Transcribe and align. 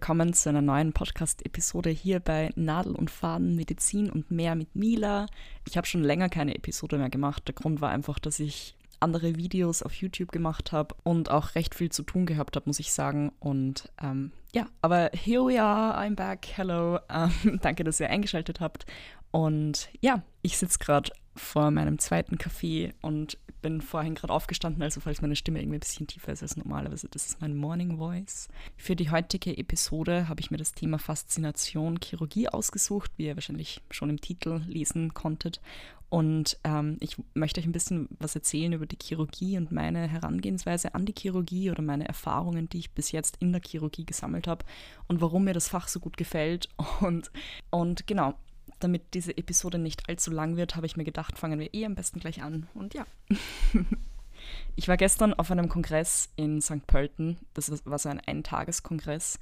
willkommen 0.00 0.32
zu 0.32 0.48
einer 0.48 0.62
neuen 0.62 0.94
Podcast-Episode 0.94 1.90
hier 1.90 2.20
bei 2.20 2.52
Nadel 2.56 2.94
und 2.94 3.10
Faden 3.10 3.54
Medizin 3.54 4.08
und 4.08 4.30
mehr 4.30 4.54
mit 4.54 4.74
Mila. 4.74 5.26
Ich 5.68 5.76
habe 5.76 5.86
schon 5.86 6.02
länger 6.02 6.30
keine 6.30 6.54
Episode 6.54 6.96
mehr 6.96 7.10
gemacht. 7.10 7.46
Der 7.46 7.54
Grund 7.54 7.82
war 7.82 7.90
einfach, 7.90 8.18
dass 8.18 8.40
ich 8.40 8.78
andere 8.98 9.36
Videos 9.36 9.82
auf 9.82 9.92
YouTube 9.92 10.32
gemacht 10.32 10.72
habe 10.72 10.94
und 11.02 11.30
auch 11.30 11.54
recht 11.54 11.74
viel 11.74 11.92
zu 11.92 12.02
tun 12.02 12.24
gehabt 12.24 12.56
habe, 12.56 12.64
muss 12.66 12.80
ich 12.80 12.94
sagen. 12.94 13.30
Und 13.40 13.92
ähm, 14.02 14.32
ja, 14.54 14.68
aber 14.80 15.10
here 15.12 15.44
we 15.44 15.62
are, 15.62 15.98
I'm 15.98 16.14
back, 16.14 16.46
hello. 16.54 16.98
Ähm, 17.10 17.58
danke, 17.60 17.84
dass 17.84 18.00
ihr 18.00 18.08
eingeschaltet 18.08 18.58
habt. 18.58 18.86
Und 19.32 19.90
ja, 20.00 20.22
ich 20.40 20.56
sitze 20.56 20.78
gerade 20.78 21.10
vor 21.34 21.70
meinem 21.70 21.98
zweiten 21.98 22.38
Kaffee 22.38 22.92
und 23.00 23.38
bin 23.62 23.80
vorhin 23.80 24.14
gerade 24.14 24.32
aufgestanden, 24.32 24.82
also 24.82 25.00
falls 25.00 25.20
meine 25.20 25.36
Stimme 25.36 25.60
irgendwie 25.60 25.76
ein 25.76 25.80
bisschen 25.80 26.06
tiefer 26.06 26.32
ist 26.32 26.42
als 26.42 26.56
normalerweise, 26.56 27.08
das 27.10 27.26
ist 27.26 27.40
mein 27.40 27.56
Morning 27.56 27.98
Voice. 27.98 28.48
Für 28.76 28.96
die 28.96 29.10
heutige 29.10 29.56
Episode 29.56 30.28
habe 30.28 30.40
ich 30.40 30.50
mir 30.50 30.56
das 30.56 30.72
Thema 30.72 30.98
Faszination 30.98 31.98
Chirurgie 32.02 32.48
ausgesucht, 32.48 33.12
wie 33.16 33.26
ihr 33.26 33.36
wahrscheinlich 33.36 33.82
schon 33.90 34.10
im 34.10 34.20
Titel 34.20 34.62
lesen 34.66 35.14
konntet. 35.14 35.60
Und 36.08 36.58
ähm, 36.64 36.96
ich 36.98 37.16
möchte 37.34 37.60
euch 37.60 37.66
ein 37.66 37.72
bisschen 37.72 38.08
was 38.18 38.34
erzählen 38.34 38.72
über 38.72 38.86
die 38.86 38.98
Chirurgie 39.00 39.56
und 39.56 39.70
meine 39.70 40.08
Herangehensweise 40.08 40.92
an 40.94 41.06
die 41.06 41.14
Chirurgie 41.16 41.70
oder 41.70 41.82
meine 41.82 42.08
Erfahrungen, 42.08 42.68
die 42.68 42.78
ich 42.78 42.90
bis 42.90 43.12
jetzt 43.12 43.36
in 43.38 43.52
der 43.52 43.62
Chirurgie 43.64 44.04
gesammelt 44.04 44.48
habe 44.48 44.64
und 45.06 45.20
warum 45.20 45.44
mir 45.44 45.54
das 45.54 45.68
Fach 45.68 45.86
so 45.86 46.00
gut 46.00 46.16
gefällt. 46.16 46.68
Und, 47.00 47.30
und 47.70 48.06
genau, 48.06 48.34
damit 48.80 49.14
diese 49.14 49.36
Episode 49.36 49.78
nicht 49.78 50.08
allzu 50.08 50.30
lang 50.30 50.56
wird, 50.56 50.76
habe 50.76 50.86
ich 50.86 50.96
mir 50.96 51.04
gedacht, 51.04 51.38
fangen 51.38 51.60
wir 51.60 51.72
eh 51.74 51.86
am 51.86 51.94
besten 51.94 52.20
gleich 52.20 52.42
an. 52.42 52.68
Und 52.74 52.94
ja. 52.94 53.06
ich 54.76 54.88
war 54.88 54.96
gestern 54.96 55.34
auf 55.34 55.50
einem 55.50 55.68
Kongress 55.68 56.30
in 56.36 56.60
St. 56.60 56.86
Pölten. 56.86 57.38
Das 57.54 57.70
war 57.84 57.98
so 57.98 58.08
ein 58.08 58.20
Eintageskongress. 58.20 59.38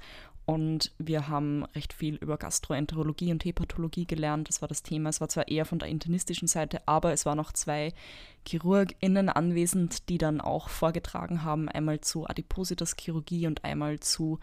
Und 0.49 0.93
wir 0.97 1.27
haben 1.27 1.63
recht 1.75 1.93
viel 1.93 2.15
über 2.15 2.37
Gastroenterologie 2.37 3.31
und 3.31 3.45
Hepatologie 3.45 4.07
gelernt. 4.07 4.49
Das 4.49 4.61
war 4.61 4.67
das 4.67 4.81
Thema. 4.81 5.09
Es 5.09 5.21
war 5.21 5.29
zwar 5.29 5.47
eher 5.47 5.63
von 5.63 5.77
der 5.77 5.89
internistischen 5.89 6.47
Seite, 6.47 6.87
aber 6.87 7.13
es 7.13 7.27
waren 7.27 7.37
noch 7.37 7.51
zwei 7.51 7.93
ChirurgInnen 8.45 9.29
anwesend, 9.29 10.09
die 10.09 10.17
dann 10.17 10.41
auch 10.41 10.69
vorgetragen 10.69 11.43
haben, 11.43 11.69
einmal 11.69 12.01
zu 12.01 12.25
Adipositas-Chirurgie 12.25 13.45
und 13.45 13.63
einmal 13.63 13.99
zu 13.99 14.39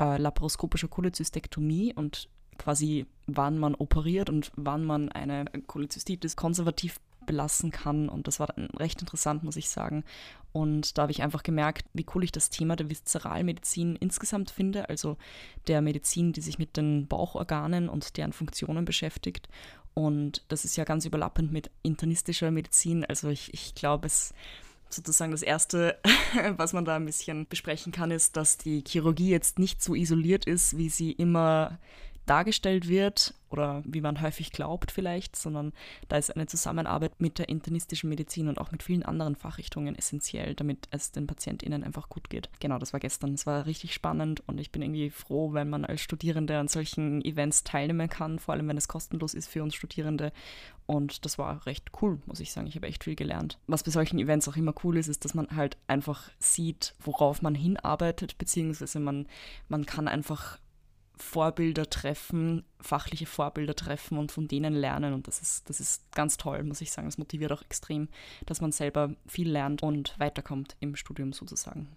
äh, 0.00 0.16
laparoskopischer 0.16 0.88
Cholecystektomie. 0.88 1.92
Und 1.92 2.30
quasi 2.60 3.06
wann 3.26 3.58
man 3.58 3.74
operiert 3.74 4.28
und 4.28 4.52
wann 4.54 4.84
man 4.84 5.08
eine 5.08 5.46
Cholezystitis 5.66 6.36
konservativ 6.36 7.00
belassen 7.24 7.70
kann. 7.70 8.08
Und 8.08 8.26
das 8.26 8.38
war 8.38 8.48
recht 8.76 9.00
interessant, 9.00 9.42
muss 9.42 9.56
ich 9.56 9.70
sagen. 9.70 10.04
Und 10.52 10.98
da 10.98 11.02
habe 11.02 11.12
ich 11.12 11.22
einfach 11.22 11.42
gemerkt, 11.42 11.86
wie 11.94 12.04
cool 12.14 12.24
ich 12.24 12.32
das 12.32 12.50
Thema 12.50 12.76
der 12.76 12.90
Viszeralmedizin 12.90 13.96
insgesamt 13.96 14.50
finde, 14.50 14.88
also 14.88 15.16
der 15.68 15.80
Medizin, 15.80 16.32
die 16.32 16.40
sich 16.40 16.58
mit 16.58 16.76
den 16.76 17.06
Bauchorganen 17.06 17.88
und 17.88 18.16
deren 18.16 18.32
Funktionen 18.32 18.84
beschäftigt. 18.84 19.48
Und 19.94 20.44
das 20.48 20.64
ist 20.64 20.76
ja 20.76 20.84
ganz 20.84 21.04
überlappend 21.06 21.52
mit 21.52 21.70
internistischer 21.82 22.50
Medizin. 22.50 23.04
Also 23.04 23.28
ich, 23.28 23.54
ich 23.54 23.74
glaube, 23.74 24.06
es 24.06 24.34
sozusagen 24.88 25.30
das 25.30 25.42
Erste, 25.42 25.98
was 26.56 26.72
man 26.72 26.84
da 26.84 26.96
ein 26.96 27.06
bisschen 27.06 27.46
besprechen 27.46 27.92
kann, 27.92 28.10
ist, 28.10 28.36
dass 28.36 28.58
die 28.58 28.82
Chirurgie 28.86 29.30
jetzt 29.30 29.58
nicht 29.58 29.82
so 29.82 29.94
isoliert 29.94 30.46
ist, 30.46 30.76
wie 30.76 30.88
sie 30.88 31.12
immer 31.12 31.78
dargestellt 32.30 32.86
wird 32.86 33.34
oder 33.50 33.82
wie 33.84 34.00
man 34.00 34.22
häufig 34.22 34.52
glaubt 34.52 34.92
vielleicht, 34.92 35.34
sondern 35.34 35.72
da 36.08 36.16
ist 36.16 36.30
eine 36.30 36.46
Zusammenarbeit 36.46 37.20
mit 37.20 37.40
der 37.40 37.48
internistischen 37.48 38.08
Medizin 38.08 38.46
und 38.46 38.60
auch 38.60 38.70
mit 38.70 38.84
vielen 38.84 39.02
anderen 39.02 39.34
Fachrichtungen 39.34 39.96
essentiell, 39.96 40.54
damit 40.54 40.86
es 40.92 41.10
den 41.10 41.26
PatientInnen 41.26 41.82
einfach 41.82 42.08
gut 42.08 42.30
geht. 42.30 42.48
Genau, 42.60 42.78
das 42.78 42.92
war 42.92 43.00
gestern. 43.00 43.34
Es 43.34 43.46
war 43.46 43.66
richtig 43.66 43.94
spannend 43.94 44.44
und 44.46 44.60
ich 44.60 44.70
bin 44.70 44.80
irgendwie 44.80 45.10
froh, 45.10 45.52
wenn 45.54 45.68
man 45.68 45.84
als 45.84 46.02
Studierende 46.02 46.56
an 46.56 46.68
solchen 46.68 47.20
Events 47.24 47.64
teilnehmen 47.64 48.08
kann, 48.08 48.38
vor 48.38 48.54
allem 48.54 48.68
wenn 48.68 48.76
es 48.76 48.86
kostenlos 48.86 49.34
ist 49.34 49.48
für 49.48 49.64
uns 49.64 49.74
Studierende. 49.74 50.32
Und 50.86 51.24
das 51.24 51.36
war 51.36 51.66
recht 51.66 51.90
cool, 52.00 52.20
muss 52.26 52.38
ich 52.38 52.52
sagen. 52.52 52.68
Ich 52.68 52.76
habe 52.76 52.86
echt 52.86 53.02
viel 53.02 53.16
gelernt. 53.16 53.58
Was 53.66 53.82
bei 53.82 53.90
solchen 53.90 54.20
Events 54.20 54.46
auch 54.46 54.56
immer 54.56 54.74
cool 54.84 54.96
ist, 54.98 55.08
ist, 55.08 55.24
dass 55.24 55.34
man 55.34 55.48
halt 55.56 55.76
einfach 55.88 56.30
sieht, 56.38 56.94
worauf 57.00 57.42
man 57.42 57.56
hinarbeitet, 57.56 58.38
beziehungsweise 58.38 59.00
man, 59.00 59.26
man 59.68 59.84
kann 59.84 60.06
einfach 60.06 60.58
Vorbilder 61.20 61.88
treffen, 61.88 62.64
fachliche 62.80 63.26
Vorbilder 63.26 63.74
treffen 63.74 64.18
und 64.18 64.32
von 64.32 64.48
denen 64.48 64.74
lernen. 64.74 65.14
Und 65.14 65.26
das 65.28 65.40
ist, 65.40 65.68
das 65.68 65.80
ist 65.80 66.10
ganz 66.12 66.36
toll, 66.36 66.62
muss 66.64 66.80
ich 66.80 66.92
sagen. 66.92 67.08
Das 67.08 67.18
motiviert 67.18 67.52
auch 67.52 67.62
extrem, 67.62 68.08
dass 68.46 68.60
man 68.60 68.72
selber 68.72 69.14
viel 69.26 69.50
lernt 69.50 69.82
und 69.82 70.18
weiterkommt 70.18 70.76
im 70.80 70.96
Studium 70.96 71.32
sozusagen. 71.32 71.88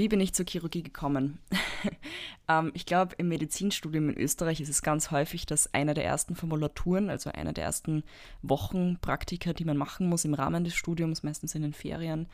Wie 0.00 0.08
bin 0.08 0.20
ich 0.20 0.32
zur 0.32 0.46
Chirurgie 0.46 0.82
gekommen? 0.82 1.40
ähm, 2.48 2.70
ich 2.72 2.86
glaube, 2.86 3.14
im 3.18 3.28
Medizinstudium 3.28 4.08
in 4.08 4.16
Österreich 4.16 4.62
ist 4.62 4.70
es 4.70 4.80
ganz 4.80 5.10
häufig, 5.10 5.44
dass 5.44 5.74
eine 5.74 5.92
der 5.92 6.06
ersten 6.06 6.34
Formulaturen, 6.36 7.10
also 7.10 7.28
eine 7.30 7.52
der 7.52 7.64
ersten 7.64 8.02
Wochen 8.40 8.96
Praktika, 9.02 9.52
die 9.52 9.66
man 9.66 9.76
machen 9.76 10.08
muss 10.08 10.24
im 10.24 10.32
Rahmen 10.32 10.64
des 10.64 10.74
Studiums, 10.74 11.22
meistens 11.22 11.54
in 11.54 11.60
den 11.60 11.74
Ferien, 11.74 12.28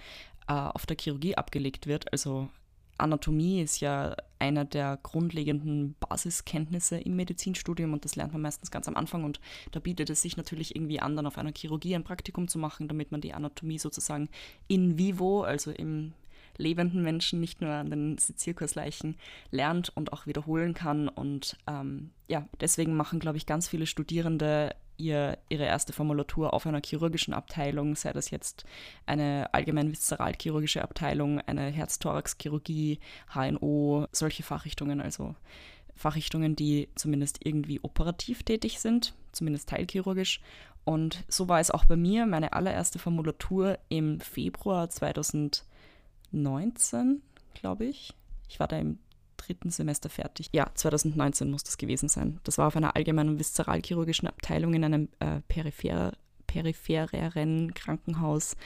äh, 0.46 0.52
auf 0.52 0.86
der 0.86 0.96
Chirurgie 0.96 1.36
abgelegt 1.36 1.88
wird. 1.88 2.12
Also 2.12 2.48
Anatomie 2.98 3.62
ist 3.62 3.80
ja 3.80 4.14
einer 4.38 4.64
der 4.64 5.00
grundlegenden 5.02 5.96
Basiskenntnisse 5.98 7.00
im 7.00 7.16
Medizinstudium 7.16 7.92
und 7.92 8.04
das 8.04 8.14
lernt 8.14 8.32
man 8.32 8.42
meistens 8.42 8.70
ganz 8.70 8.86
am 8.86 8.94
Anfang 8.94 9.24
und 9.24 9.40
da 9.72 9.80
bietet 9.80 10.08
es 10.08 10.22
sich 10.22 10.36
natürlich 10.36 10.76
irgendwie 10.76 11.00
an, 11.00 11.16
dann 11.16 11.26
auf 11.26 11.36
einer 11.36 11.52
Chirurgie 11.52 11.96
ein 11.96 12.04
Praktikum 12.04 12.46
zu 12.46 12.60
machen, 12.60 12.86
damit 12.86 13.10
man 13.10 13.22
die 13.22 13.34
Anatomie 13.34 13.80
sozusagen 13.80 14.28
in 14.68 14.98
vivo, 14.98 15.42
also 15.42 15.72
im 15.72 16.12
lebenden 16.58 17.02
Menschen, 17.02 17.40
nicht 17.40 17.60
nur 17.60 17.70
an 17.70 17.90
den 17.90 18.18
Sezierkursleichen, 18.18 19.16
lernt 19.50 19.90
und 19.94 20.12
auch 20.12 20.26
wiederholen 20.26 20.74
kann. 20.74 21.08
Und 21.08 21.56
ähm, 21.66 22.10
ja, 22.28 22.46
deswegen 22.60 22.96
machen, 22.96 23.20
glaube 23.20 23.38
ich, 23.38 23.46
ganz 23.46 23.68
viele 23.68 23.86
Studierende 23.86 24.74
ihr, 24.98 25.38
ihre 25.48 25.64
erste 25.64 25.92
Formulatur 25.92 26.52
auf 26.52 26.66
einer 26.66 26.80
chirurgischen 26.84 27.34
Abteilung, 27.34 27.96
sei 27.96 28.12
das 28.12 28.30
jetzt 28.30 28.64
eine 29.04 29.52
allgemein 29.52 29.90
viszeralchirurgische 29.90 30.82
Abteilung, 30.82 31.40
eine 31.40 31.70
Herz-Thorax-Chirurgie, 31.70 32.98
HNO, 33.32 34.06
solche 34.12 34.42
Fachrichtungen, 34.42 35.00
also 35.00 35.34
Fachrichtungen, 35.94 36.56
die 36.56 36.88
zumindest 36.94 37.44
irgendwie 37.44 37.80
operativ 37.82 38.42
tätig 38.42 38.80
sind, 38.80 39.14
zumindest 39.32 39.68
teilchirurgisch. 39.68 40.40
Und 40.84 41.24
so 41.28 41.48
war 41.48 41.58
es 41.58 41.70
auch 41.70 41.84
bei 41.84 41.96
mir. 41.96 42.26
Meine 42.26 42.52
allererste 42.52 42.98
Formulatur 42.98 43.78
im 43.88 44.20
Februar 44.20 44.88
2000 44.88 45.64
2019, 46.32 47.22
glaube 47.54 47.84
ich. 47.86 48.12
Ich 48.48 48.60
war 48.60 48.68
da 48.68 48.78
im 48.78 48.98
dritten 49.36 49.70
Semester 49.70 50.08
fertig. 50.08 50.48
Ja, 50.52 50.70
2019 50.74 51.50
muss 51.50 51.64
das 51.64 51.78
gewesen 51.78 52.08
sein. 52.08 52.40
Das 52.44 52.58
war 52.58 52.68
auf 52.68 52.76
einer 52.76 52.96
allgemeinen 52.96 53.38
viszeralchirurgischen 53.38 54.28
Abteilung 54.28 54.74
in 54.74 54.84
einem 54.84 55.08
äh, 55.20 55.40
peripher 55.48 56.12
periphereren 56.46 57.74
Krankenhaus. 57.74 58.56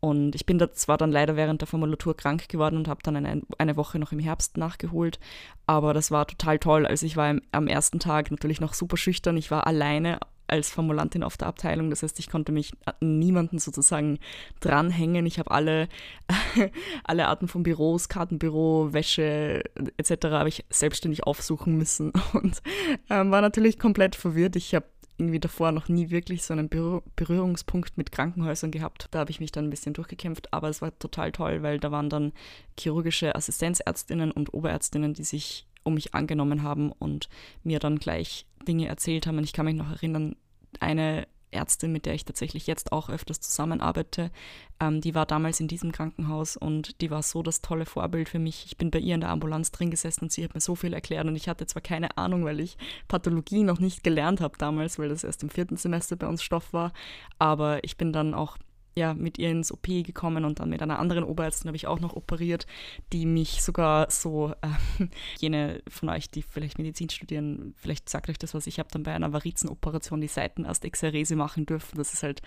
Und 0.00 0.34
ich 0.34 0.46
bin 0.46 0.58
da 0.58 0.72
zwar 0.72 0.96
dann 0.96 1.12
leider 1.12 1.36
während 1.36 1.60
der 1.60 1.68
Formulatur 1.68 2.16
krank 2.16 2.48
geworden 2.48 2.76
und 2.76 2.88
habe 2.88 3.02
dann 3.02 3.16
eine, 3.16 3.42
eine 3.58 3.76
Woche 3.76 3.98
noch 3.98 4.12
im 4.12 4.18
Herbst 4.18 4.56
nachgeholt, 4.56 5.20
aber 5.66 5.92
das 5.92 6.10
war 6.10 6.26
total 6.26 6.58
toll. 6.58 6.86
Also 6.86 7.04
ich 7.04 7.16
war 7.16 7.30
im, 7.30 7.42
am 7.52 7.66
ersten 7.66 7.98
Tag 7.98 8.30
natürlich 8.30 8.60
noch 8.60 8.72
super 8.72 8.96
schüchtern. 8.96 9.36
Ich 9.36 9.50
war 9.50 9.66
alleine 9.66 10.18
als 10.50 10.70
Formulantin 10.70 11.22
auf 11.22 11.36
der 11.36 11.48
Abteilung. 11.48 11.90
Das 11.90 12.02
heißt, 12.02 12.18
ich 12.18 12.28
konnte 12.28 12.52
mich 12.52 12.72
an 12.84 13.18
niemanden 13.18 13.58
sozusagen 13.58 14.18
dranhängen. 14.60 15.26
Ich 15.26 15.38
habe 15.38 15.50
alle, 15.50 15.88
alle 17.04 17.28
Arten 17.28 17.48
von 17.48 17.62
Büros, 17.62 18.08
Kartenbüro, 18.08 18.92
Wäsche 18.92 19.62
etc. 19.96 20.26
habe 20.26 20.48
ich 20.48 20.64
selbstständig 20.70 21.24
aufsuchen 21.24 21.76
müssen 21.76 22.12
und 22.32 22.62
ähm, 23.08 23.30
war 23.30 23.40
natürlich 23.40 23.78
komplett 23.78 24.16
verwirrt. 24.16 24.56
Ich 24.56 24.74
habe 24.74 24.86
irgendwie 25.20 25.38
davor 25.40 25.70
noch 25.70 25.88
nie 25.88 26.10
wirklich 26.10 26.42
so 26.42 26.54
einen 26.54 26.68
Berührungspunkt 26.68 27.98
mit 27.98 28.10
Krankenhäusern 28.10 28.70
gehabt. 28.70 29.08
Da 29.10 29.20
habe 29.20 29.30
ich 29.30 29.38
mich 29.38 29.52
dann 29.52 29.66
ein 29.66 29.70
bisschen 29.70 29.92
durchgekämpft, 29.92 30.52
aber 30.52 30.68
es 30.68 30.80
war 30.80 30.98
total 30.98 31.30
toll, 31.30 31.62
weil 31.62 31.78
da 31.78 31.92
waren 31.92 32.08
dann 32.08 32.32
chirurgische 32.78 33.34
Assistenzärztinnen 33.34 34.32
und 34.32 34.54
Oberärztinnen, 34.54 35.12
die 35.12 35.24
sich 35.24 35.66
um 35.82 35.94
mich 35.94 36.14
angenommen 36.14 36.62
haben 36.62 36.92
und 36.92 37.28
mir 37.62 37.78
dann 37.78 37.98
gleich 37.98 38.46
Dinge 38.66 38.88
erzählt 38.88 39.26
haben. 39.26 39.38
Und 39.38 39.44
ich 39.44 39.52
kann 39.52 39.66
mich 39.66 39.74
noch 39.74 39.90
erinnern, 39.90 40.36
eine 40.78 41.26
Ärztin, 41.52 41.92
mit 41.92 42.06
der 42.06 42.14
ich 42.14 42.24
tatsächlich 42.24 42.66
jetzt 42.66 42.92
auch 42.92 43.08
öfters 43.08 43.40
zusammenarbeite, 43.40 44.30
ähm, 44.78 45.00
die 45.00 45.14
war 45.14 45.26
damals 45.26 45.60
in 45.60 45.68
diesem 45.68 45.92
Krankenhaus 45.92 46.56
und 46.56 47.00
die 47.00 47.10
war 47.10 47.22
so 47.22 47.42
das 47.42 47.60
tolle 47.60 47.86
Vorbild 47.86 48.28
für 48.28 48.38
mich. 48.38 48.66
Ich 48.66 48.76
bin 48.76 48.90
bei 48.90 48.98
ihr 48.98 49.14
in 49.14 49.20
der 49.20 49.30
Ambulanz 49.30 49.70
drin 49.70 49.90
gesessen 49.90 50.24
und 50.24 50.32
sie 50.32 50.44
hat 50.44 50.54
mir 50.54 50.60
so 50.60 50.74
viel 50.74 50.92
erklärt 50.92 51.26
und 51.26 51.36
ich 51.36 51.48
hatte 51.48 51.66
zwar 51.66 51.82
keine 51.82 52.16
Ahnung, 52.16 52.44
weil 52.44 52.60
ich 52.60 52.76
Pathologie 53.08 53.62
noch 53.62 53.80
nicht 53.80 54.04
gelernt 54.04 54.40
habe 54.40 54.56
damals, 54.58 54.98
weil 54.98 55.08
das 55.08 55.24
erst 55.24 55.42
im 55.42 55.50
vierten 55.50 55.76
Semester 55.76 56.16
bei 56.16 56.26
uns 56.26 56.42
Stoff 56.42 56.72
war, 56.72 56.92
aber 57.38 57.82
ich 57.84 57.96
bin 57.96 58.12
dann 58.12 58.34
auch 58.34 58.56
ja, 58.94 59.14
mit 59.14 59.38
ihr 59.38 59.50
ins 59.50 59.72
OP 59.72 59.86
gekommen 59.86 60.44
und 60.44 60.60
dann 60.60 60.70
mit 60.70 60.82
einer 60.82 60.98
anderen 60.98 61.24
Oberärztin 61.24 61.68
habe 61.68 61.76
ich 61.76 61.86
auch 61.86 62.00
noch 62.00 62.16
operiert, 62.16 62.66
die 63.12 63.26
mich 63.26 63.62
sogar 63.62 64.10
so, 64.10 64.52
äh, 64.62 65.06
jene 65.38 65.82
von 65.88 66.08
euch, 66.08 66.30
die 66.30 66.42
vielleicht 66.42 66.78
Medizin 66.78 67.10
studieren, 67.10 67.74
vielleicht 67.76 68.08
sagt 68.08 68.28
euch 68.28 68.38
das 68.38 68.54
was, 68.54 68.66
ich 68.66 68.78
habe 68.78 68.88
dann 68.92 69.02
bei 69.02 69.12
einer 69.12 69.32
Varizenoperation 69.32 70.20
die 70.20 70.28
Seitenastexerese 70.28 71.36
machen 71.36 71.66
dürfen. 71.66 71.96
Das 71.96 72.12
ist 72.12 72.22
halt, 72.22 72.42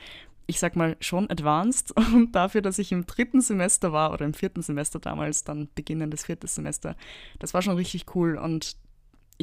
ich 0.45 0.59
sag 0.59 0.75
mal, 0.75 0.97
schon 0.99 1.29
advanced 1.29 1.91
und 2.13 2.33
dafür, 2.33 2.61
dass 2.61 2.79
ich 2.79 2.91
im 2.91 3.05
dritten 3.05 3.41
Semester 3.41 3.93
war 3.93 4.11
oder 4.11 4.25
im 4.25 4.33
vierten 4.33 4.61
Semester 4.61 4.99
damals, 4.99 5.43
dann 5.43 5.69
beginnendes 5.75 6.25
viertes 6.25 6.55
Semester, 6.55 6.95
das 7.39 7.53
war 7.53 7.61
schon 7.61 7.75
richtig 7.75 8.15
cool 8.15 8.37
und 8.37 8.75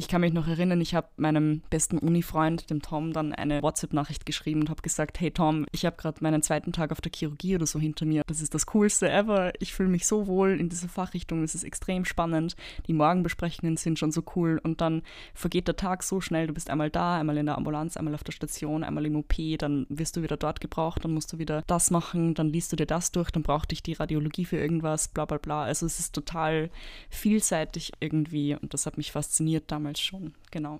ich 0.01 0.07
kann 0.07 0.21
mich 0.21 0.33
noch 0.33 0.47
erinnern, 0.47 0.81
ich 0.81 0.95
habe 0.95 1.09
meinem 1.17 1.61
besten 1.69 1.99
Uni-Freund, 1.99 2.71
dem 2.71 2.81
Tom, 2.81 3.13
dann 3.13 3.33
eine 3.33 3.61
WhatsApp-Nachricht 3.61 4.25
geschrieben 4.25 4.61
und 4.61 4.71
habe 4.71 4.81
gesagt, 4.81 5.19
hey 5.19 5.29
Tom, 5.29 5.67
ich 5.71 5.85
habe 5.85 5.95
gerade 5.95 6.23
meinen 6.23 6.41
zweiten 6.41 6.73
Tag 6.73 6.91
auf 6.91 7.01
der 7.01 7.11
Chirurgie 7.15 7.53
oder 7.53 7.67
so 7.67 7.77
hinter 7.79 8.07
mir. 8.07 8.23
Das 8.25 8.41
ist 8.41 8.55
das 8.55 8.65
Coolste 8.65 9.11
ever. 9.11 9.53
Ich 9.59 9.75
fühle 9.75 9.89
mich 9.89 10.07
so 10.07 10.25
wohl 10.25 10.59
in 10.59 10.69
dieser 10.69 10.89
Fachrichtung. 10.89 11.43
Es 11.43 11.53
ist 11.53 11.63
extrem 11.63 12.05
spannend. 12.05 12.55
Die 12.87 12.93
Morgenbesprechungen 12.93 13.77
sind 13.77 13.99
schon 13.99 14.11
so 14.11 14.23
cool 14.35 14.59
und 14.63 14.81
dann 14.81 15.03
vergeht 15.35 15.67
der 15.67 15.75
Tag 15.75 16.01
so 16.01 16.19
schnell. 16.19 16.47
Du 16.47 16.53
bist 16.55 16.71
einmal 16.71 16.89
da, 16.89 17.19
einmal 17.19 17.37
in 17.37 17.45
der 17.45 17.59
Ambulanz, 17.59 17.95
einmal 17.95 18.15
auf 18.15 18.23
der 18.23 18.31
Station, 18.31 18.83
einmal 18.83 19.05
im 19.05 19.15
OP, 19.17 19.35
dann 19.59 19.85
wirst 19.89 20.17
du 20.17 20.23
wieder 20.23 20.37
dort 20.37 20.61
gebraucht, 20.61 21.05
dann 21.05 21.13
musst 21.13 21.31
du 21.31 21.37
wieder 21.37 21.61
das 21.67 21.91
machen, 21.91 22.33
dann 22.33 22.49
liest 22.49 22.71
du 22.71 22.75
dir 22.75 22.87
das 22.87 23.11
durch, 23.11 23.29
dann 23.29 23.43
braucht 23.43 23.69
dich 23.69 23.83
die 23.83 23.93
Radiologie 23.93 24.45
für 24.45 24.57
irgendwas, 24.57 25.09
bla 25.09 25.25
bla 25.25 25.37
bla. 25.37 25.61
Also 25.61 25.85
es 25.85 25.99
ist 25.99 26.15
total 26.15 26.71
vielseitig 27.11 27.91
irgendwie 27.99 28.55
und 28.55 28.73
das 28.73 28.87
hat 28.87 28.97
mich 28.97 29.11
fasziniert 29.11 29.65
damals 29.67 29.90
damals 29.91 29.99
schon, 29.99 30.33
genau. 30.51 30.79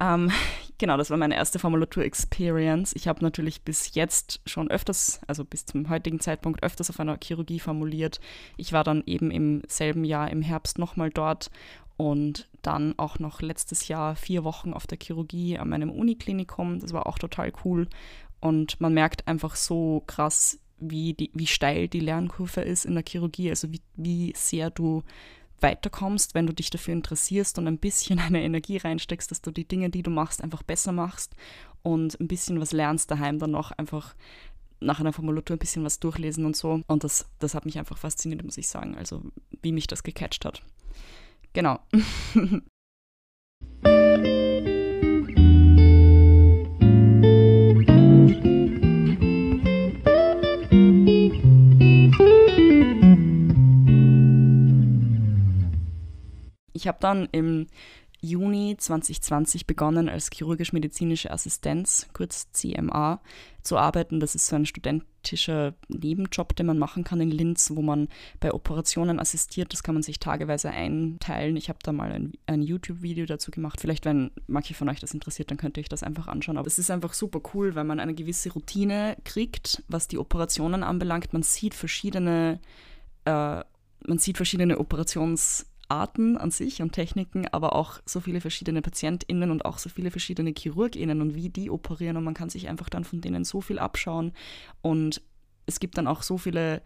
Ähm, 0.00 0.30
genau, 0.78 0.96
das 0.96 1.10
war 1.10 1.16
meine 1.16 1.34
erste 1.34 1.58
Formulatur-Experience. 1.58 2.94
Ich 2.94 3.08
habe 3.08 3.22
natürlich 3.22 3.62
bis 3.62 3.94
jetzt 3.94 4.40
schon 4.46 4.70
öfters, 4.70 5.20
also 5.26 5.44
bis 5.44 5.66
zum 5.66 5.88
heutigen 5.88 6.20
Zeitpunkt 6.20 6.62
öfters 6.62 6.90
auf 6.90 7.00
einer 7.00 7.18
Chirurgie 7.22 7.60
formuliert. 7.60 8.20
Ich 8.56 8.72
war 8.72 8.84
dann 8.84 9.02
eben 9.06 9.30
im 9.30 9.62
selben 9.66 10.04
Jahr 10.04 10.30
im 10.30 10.42
Herbst 10.42 10.78
nochmal 10.78 11.10
dort 11.10 11.50
und 11.96 12.48
dann 12.62 12.96
auch 12.96 13.18
noch 13.18 13.42
letztes 13.42 13.88
Jahr 13.88 14.14
vier 14.14 14.44
Wochen 14.44 14.72
auf 14.72 14.86
der 14.86 14.98
Chirurgie 15.02 15.58
an 15.58 15.68
meinem 15.68 15.90
Uniklinikum. 15.90 16.78
Das 16.78 16.92
war 16.92 17.06
auch 17.06 17.18
total 17.18 17.52
cool. 17.64 17.88
Und 18.40 18.80
man 18.80 18.94
merkt 18.94 19.26
einfach 19.26 19.56
so 19.56 20.04
krass, 20.06 20.60
wie, 20.80 21.14
die, 21.14 21.32
wie 21.34 21.48
steil 21.48 21.88
die 21.88 21.98
Lernkurve 21.98 22.60
ist 22.60 22.84
in 22.84 22.94
der 22.94 23.02
Chirurgie, 23.04 23.50
also 23.50 23.72
wie, 23.72 23.80
wie 23.96 24.32
sehr 24.36 24.70
du 24.70 25.02
weiterkommst, 25.60 26.34
wenn 26.34 26.46
du 26.46 26.52
dich 26.52 26.70
dafür 26.70 26.94
interessierst 26.94 27.58
und 27.58 27.66
ein 27.66 27.78
bisschen 27.78 28.18
eine 28.18 28.42
Energie 28.42 28.78
reinsteckst, 28.78 29.30
dass 29.30 29.42
du 29.42 29.50
die 29.50 29.66
Dinge, 29.66 29.90
die 29.90 30.02
du 30.02 30.10
machst, 30.10 30.42
einfach 30.42 30.62
besser 30.62 30.92
machst 30.92 31.34
und 31.82 32.18
ein 32.20 32.28
bisschen 32.28 32.60
was 32.60 32.72
lernst 32.72 33.10
daheim 33.10 33.38
dann 33.38 33.52
noch 33.52 33.72
einfach 33.72 34.14
nach 34.80 35.00
einer 35.00 35.12
Formulatur 35.12 35.56
ein 35.56 35.60
bisschen 35.60 35.84
was 35.84 35.98
durchlesen 35.98 36.44
und 36.44 36.56
so. 36.56 36.82
Und 36.86 37.04
das, 37.04 37.26
das 37.40 37.54
hat 37.54 37.66
mich 37.66 37.78
einfach 37.78 37.98
fasziniert, 37.98 38.44
muss 38.44 38.58
ich 38.58 38.68
sagen. 38.68 38.96
Also 38.96 39.22
wie 39.62 39.72
mich 39.72 39.86
das 39.86 40.02
gecatcht 40.02 40.44
hat. 40.44 40.62
Genau. 41.52 41.80
Ich 56.78 56.86
habe 56.86 56.98
dann 57.00 57.28
im 57.32 57.66
Juni 58.20 58.76
2020 58.78 59.66
begonnen, 59.66 60.08
als 60.08 60.30
chirurgisch-medizinische 60.32 61.32
Assistenz, 61.32 62.06
kurz 62.12 62.52
CMA, 62.52 63.20
zu 63.62 63.76
arbeiten. 63.76 64.20
Das 64.20 64.36
ist 64.36 64.46
so 64.46 64.54
ein 64.54 64.64
studentischer 64.64 65.74
Nebenjob, 65.88 66.54
den 66.54 66.66
man 66.66 66.78
machen 66.78 67.02
kann 67.02 67.20
in 67.20 67.32
Linz, 67.32 67.72
wo 67.74 67.82
man 67.82 68.06
bei 68.38 68.54
Operationen 68.54 69.18
assistiert. 69.18 69.72
Das 69.72 69.82
kann 69.82 69.96
man 69.96 70.04
sich 70.04 70.20
tageweise 70.20 70.70
einteilen. 70.70 71.56
Ich 71.56 71.68
habe 71.68 71.80
da 71.82 71.90
mal 71.90 72.12
ein, 72.12 72.32
ein 72.46 72.62
YouTube-Video 72.62 73.26
dazu 73.26 73.50
gemacht. 73.50 73.80
Vielleicht, 73.80 74.04
wenn 74.04 74.30
manche 74.46 74.74
von 74.74 74.88
euch 74.88 75.00
das 75.00 75.14
interessiert, 75.14 75.50
dann 75.50 75.58
könnt 75.58 75.76
ihr 75.76 75.80
euch 75.80 75.88
das 75.88 76.04
einfach 76.04 76.28
anschauen. 76.28 76.58
Aber 76.58 76.68
es 76.68 76.78
ist 76.78 76.92
einfach 76.92 77.12
super 77.12 77.40
cool, 77.54 77.74
weil 77.74 77.84
man 77.84 77.98
eine 77.98 78.14
gewisse 78.14 78.52
Routine 78.52 79.16
kriegt, 79.24 79.82
was 79.88 80.06
die 80.06 80.18
Operationen 80.18 80.84
anbelangt. 80.84 81.32
Man 81.32 81.42
sieht 81.42 81.74
verschiedene, 81.74 82.60
äh, 83.24 83.62
man 84.06 84.18
sieht 84.18 84.36
verschiedene 84.36 84.78
Operations- 84.78 85.66
Arten 85.88 86.36
an 86.36 86.50
sich 86.50 86.82
und 86.82 86.92
Techniken, 86.92 87.46
aber 87.48 87.74
auch 87.74 88.00
so 88.04 88.20
viele 88.20 88.40
verschiedene 88.40 88.82
PatientInnen 88.82 89.50
und 89.50 89.64
auch 89.64 89.78
so 89.78 89.88
viele 89.88 90.10
verschiedene 90.10 90.52
ChirurgInnen 90.52 91.20
und 91.20 91.34
wie 91.34 91.48
die 91.48 91.70
operieren. 91.70 92.16
Und 92.16 92.24
man 92.24 92.34
kann 92.34 92.50
sich 92.50 92.68
einfach 92.68 92.88
dann 92.88 93.04
von 93.04 93.20
denen 93.20 93.44
so 93.44 93.60
viel 93.60 93.78
abschauen. 93.78 94.32
Und 94.82 95.22
es 95.66 95.80
gibt 95.80 95.98
dann 95.98 96.06
auch 96.06 96.22
so 96.22 96.38
viele 96.38 96.82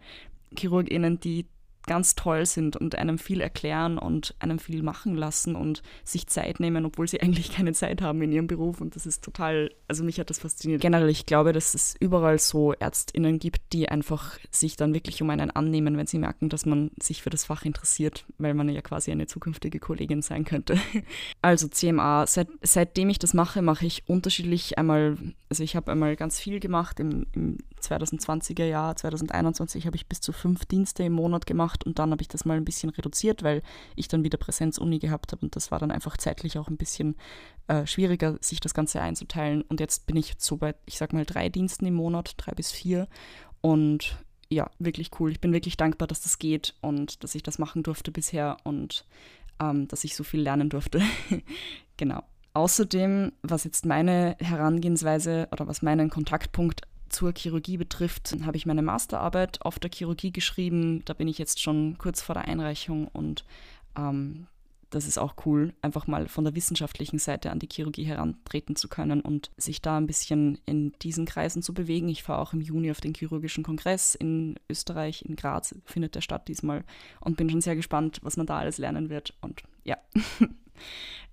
ChirurgInnen, 0.55 1.19
die 1.19 1.47
ganz 1.85 2.15
toll 2.15 2.45
sind 2.45 2.77
und 2.77 2.95
einem 2.95 3.17
viel 3.17 3.41
erklären 3.41 3.97
und 3.97 4.35
einem 4.39 4.59
viel 4.59 4.83
machen 4.83 5.15
lassen 5.15 5.55
und 5.55 5.81
sich 6.03 6.27
Zeit 6.27 6.59
nehmen, 6.59 6.85
obwohl 6.85 7.07
sie 7.07 7.21
eigentlich 7.21 7.51
keine 7.51 7.73
Zeit 7.73 8.01
haben 8.01 8.21
in 8.21 8.31
ihrem 8.31 8.47
Beruf. 8.47 8.81
Und 8.81 8.95
das 8.95 9.05
ist 9.05 9.23
total, 9.23 9.71
also 9.87 10.03
mich 10.03 10.19
hat 10.19 10.29
das 10.29 10.39
fasziniert. 10.39 10.81
Generell, 10.81 11.09
ich 11.09 11.25
glaube, 11.25 11.53
dass 11.53 11.73
es 11.73 11.95
überall 11.99 12.39
so 12.39 12.73
ÄrztInnen 12.73 13.39
gibt, 13.39 13.73
die 13.73 13.89
einfach 13.89 14.37
sich 14.51 14.75
dann 14.75 14.93
wirklich 14.93 15.21
um 15.21 15.29
einen 15.29 15.51
annehmen, 15.51 15.97
wenn 15.97 16.07
sie 16.07 16.19
merken, 16.19 16.49
dass 16.49 16.65
man 16.65 16.91
sich 17.01 17.21
für 17.21 17.29
das 17.29 17.45
Fach 17.45 17.65
interessiert, 17.65 18.25
weil 18.37 18.53
man 18.53 18.69
ja 18.69 18.81
quasi 18.81 19.11
eine 19.11 19.27
zukünftige 19.27 19.79
Kollegin 19.79 20.21
sein 20.21 20.45
könnte. 20.45 20.77
Also 21.41 21.67
CMA, 21.67 22.25
seit, 22.25 22.47
seitdem 22.61 23.09
ich 23.09 23.19
das 23.19 23.33
mache, 23.33 23.61
mache 23.61 23.85
ich 23.85 24.07
unterschiedlich 24.07 24.77
einmal, 24.77 25.17
also 25.49 25.63
ich 25.63 25.75
habe 25.75 25.91
einmal 25.91 26.15
ganz 26.15 26.39
viel 26.39 26.59
gemacht 26.59 26.99
im, 26.99 27.27
im 27.33 27.57
2020er 27.81 28.63
Jahr, 28.63 28.95
2021 28.95 29.85
habe 29.85 29.95
ich 29.95 30.07
bis 30.07 30.21
zu 30.21 30.31
fünf 30.31 30.65
Dienste 30.65 31.03
im 31.03 31.13
Monat 31.13 31.45
gemacht 31.45 31.72
gemacht 31.73 31.85
und 31.85 31.99
dann 31.99 32.11
habe 32.11 32.21
ich 32.21 32.27
das 32.27 32.45
mal 32.45 32.57
ein 32.57 32.65
bisschen 32.65 32.89
reduziert, 32.89 33.43
weil 33.43 33.61
ich 33.95 34.07
dann 34.07 34.23
wieder 34.23 34.37
Präsenzuni 34.37 34.99
gehabt 34.99 35.31
habe 35.31 35.41
und 35.41 35.55
das 35.55 35.71
war 35.71 35.79
dann 35.79 35.91
einfach 35.91 36.17
zeitlich 36.17 36.57
auch 36.57 36.67
ein 36.67 36.77
bisschen 36.77 37.15
äh, 37.67 37.85
schwieriger, 37.85 38.37
sich 38.41 38.59
das 38.59 38.73
Ganze 38.73 39.01
einzuteilen. 39.01 39.63
Und 39.63 39.79
jetzt 39.79 40.05
bin 40.05 40.15
ich 40.15 40.35
so 40.37 40.57
bei, 40.57 40.75
ich 40.85 40.97
sag 40.97 41.13
mal, 41.13 41.25
drei 41.25 41.49
Diensten 41.49 41.85
im 41.85 41.95
Monat, 41.95 42.35
drei 42.37 42.53
bis 42.53 42.71
vier 42.71 43.07
und 43.61 44.17
ja, 44.49 44.69
wirklich 44.77 45.11
cool. 45.19 45.31
Ich 45.31 45.41
bin 45.41 45.53
wirklich 45.53 45.77
dankbar, 45.77 46.07
dass 46.07 46.21
das 46.21 46.37
geht 46.37 46.75
und 46.81 47.23
dass 47.23 47.33
ich 47.33 47.43
das 47.43 47.57
machen 47.57 47.81
durfte 47.81 48.11
bisher 48.11 48.57
und 48.63 49.05
ähm, 49.59 49.87
dass 49.87 50.03
ich 50.03 50.15
so 50.15 50.23
viel 50.23 50.41
lernen 50.41 50.69
durfte. 50.69 51.01
genau. 51.97 52.21
Außerdem, 52.55 53.31
was 53.41 53.63
jetzt 53.63 53.83
meine 53.83 54.35
Herangehensweise 54.39 55.47
oder 55.51 55.67
was 55.67 55.81
meinen 55.81 56.11
Kontaktpunkt 56.11 56.81
zur 57.13 57.33
Chirurgie 57.33 57.77
betrifft, 57.77 58.35
habe 58.45 58.57
ich 58.57 58.65
meine 58.65 58.81
Masterarbeit 58.81 59.61
auf 59.61 59.79
der 59.79 59.91
Chirurgie 59.93 60.31
geschrieben. 60.31 61.03
Da 61.05 61.13
bin 61.13 61.27
ich 61.27 61.37
jetzt 61.37 61.61
schon 61.61 61.97
kurz 61.97 62.21
vor 62.21 62.35
der 62.35 62.45
Einreichung 62.45 63.07
und 63.07 63.45
ähm, 63.97 64.47
das 64.93 65.07
ist 65.07 65.17
auch 65.17 65.33
cool, 65.45 65.73
einfach 65.81 66.05
mal 66.07 66.27
von 66.27 66.43
der 66.43 66.55
wissenschaftlichen 66.55 67.17
Seite 67.17 67.49
an 67.49 67.59
die 67.59 67.69
Chirurgie 67.71 68.03
herantreten 68.03 68.75
zu 68.75 68.87
können 68.87 69.21
und 69.21 69.49
sich 69.57 69.81
da 69.81 69.97
ein 69.97 70.05
bisschen 70.05 70.59
in 70.65 70.93
diesen 71.01 71.25
Kreisen 71.25 71.63
zu 71.63 71.73
bewegen. 71.73 72.09
Ich 72.09 72.23
fahre 72.23 72.41
auch 72.41 72.53
im 72.53 72.61
Juni 72.61 72.91
auf 72.91 73.01
den 73.01 73.15
chirurgischen 73.15 73.63
Kongress 73.63 74.13
in 74.13 74.55
Österreich, 74.69 75.23
in 75.23 75.35
Graz 75.35 75.75
findet 75.85 76.15
der 76.15 76.21
statt 76.21 76.47
diesmal 76.47 76.83
und 77.21 77.37
bin 77.37 77.49
schon 77.49 77.61
sehr 77.61 77.75
gespannt, 77.75 78.19
was 78.21 78.37
man 78.37 78.45
da 78.45 78.59
alles 78.59 78.77
lernen 78.77 79.09
wird. 79.09 79.33
Und 79.41 79.63
ja. 79.83 79.97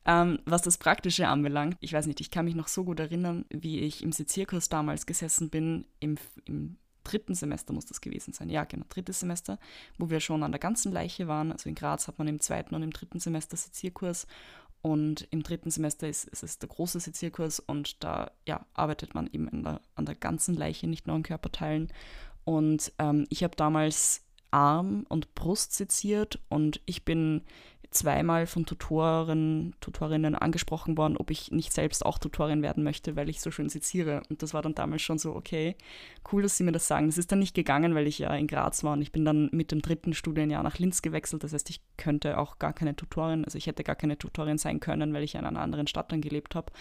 Ähm, 0.04 0.38
was 0.46 0.62
das 0.62 0.78
Praktische 0.78 1.28
anbelangt, 1.28 1.76
ich 1.80 1.92
weiß 1.92 2.06
nicht, 2.06 2.20
ich 2.20 2.30
kann 2.30 2.46
mich 2.46 2.54
noch 2.54 2.68
so 2.68 2.84
gut 2.84 3.00
erinnern, 3.00 3.44
wie 3.50 3.80
ich 3.80 4.02
im 4.02 4.12
Sezierkurs 4.12 4.68
damals 4.68 5.06
gesessen 5.06 5.50
bin, 5.50 5.84
im, 5.98 6.16
im 6.46 6.78
dritten 7.04 7.34
Semester 7.34 7.72
muss 7.72 7.86
das 7.86 8.00
gewesen 8.00 8.32
sein. 8.32 8.50
Ja, 8.50 8.64
genau, 8.64 8.86
drittes 8.88 9.20
Semester, 9.20 9.58
wo 9.98 10.10
wir 10.10 10.20
schon 10.20 10.42
an 10.42 10.52
der 10.52 10.58
ganzen 10.58 10.92
Leiche 10.92 11.28
waren. 11.28 11.52
Also 11.52 11.68
in 11.68 11.74
Graz 11.74 12.08
hat 12.08 12.18
man 12.18 12.28
im 12.28 12.40
zweiten 12.40 12.74
und 12.74 12.82
im 12.82 12.92
dritten 12.92 13.20
Semester 13.20 13.56
Sezierkurs 13.56 14.26
und 14.82 15.28
im 15.30 15.42
dritten 15.42 15.70
Semester 15.70 16.08
ist, 16.08 16.24
ist 16.28 16.42
es 16.42 16.58
der 16.58 16.68
große 16.68 17.00
Sezierkurs 17.00 17.60
und 17.60 18.02
da 18.02 18.30
ja, 18.46 18.64
arbeitet 18.72 19.14
man 19.14 19.28
eben 19.32 19.62
der, 19.62 19.80
an 19.94 20.06
der 20.06 20.14
ganzen 20.14 20.54
Leiche, 20.54 20.86
nicht 20.86 21.06
nur 21.06 21.16
an 21.16 21.22
Körperteilen. 21.22 21.92
Und 22.44 22.92
ähm, 22.98 23.26
ich 23.28 23.44
habe 23.44 23.56
damals 23.56 24.22
Arm 24.50 25.04
und 25.08 25.34
Brust 25.34 25.74
seziert 25.74 26.40
und 26.48 26.80
ich 26.86 27.04
bin 27.04 27.42
zweimal 27.90 28.46
von 28.46 28.66
Tutoren, 28.66 29.74
Tutorinnen 29.80 30.36
angesprochen 30.36 30.96
worden, 30.96 31.16
ob 31.16 31.30
ich 31.30 31.50
nicht 31.50 31.72
selbst 31.72 32.06
auch 32.06 32.18
Tutorin 32.18 32.62
werden 32.62 32.84
möchte, 32.84 33.16
weil 33.16 33.28
ich 33.28 33.40
so 33.40 33.50
schön 33.50 33.68
seziere. 33.68 34.22
Und 34.30 34.42
das 34.42 34.54
war 34.54 34.62
dann 34.62 34.74
damals 34.74 35.02
schon 35.02 35.18
so, 35.18 35.34
okay, 35.34 35.76
cool, 36.32 36.42
dass 36.42 36.56
sie 36.56 36.64
mir 36.64 36.72
das 36.72 36.86
sagen. 36.86 37.06
Das 37.06 37.18
ist 37.18 37.32
dann 37.32 37.40
nicht 37.40 37.54
gegangen, 37.54 37.94
weil 37.94 38.06
ich 38.06 38.18
ja 38.20 38.32
in 38.34 38.46
Graz 38.46 38.84
war 38.84 38.92
und 38.92 39.02
ich 39.02 39.10
bin 39.10 39.24
dann 39.24 39.48
mit 39.52 39.72
dem 39.72 39.82
dritten 39.82 40.14
Studienjahr 40.14 40.62
nach 40.62 40.78
Linz 40.78 41.02
gewechselt. 41.02 41.42
Das 41.42 41.52
heißt, 41.52 41.68
ich 41.70 41.80
könnte 41.96 42.38
auch 42.38 42.58
gar 42.58 42.72
keine 42.72 42.94
Tutorin, 42.94 43.44
also 43.44 43.58
ich 43.58 43.66
hätte 43.66 43.82
gar 43.82 43.96
keine 43.96 44.16
Tutorin 44.16 44.58
sein 44.58 44.78
können, 44.78 45.12
weil 45.12 45.24
ich 45.24 45.34
in 45.34 45.44
einer 45.44 45.60
anderen 45.60 45.88
Stadt 45.88 46.12
dann 46.12 46.20
gelebt 46.20 46.54
habe. 46.54 46.72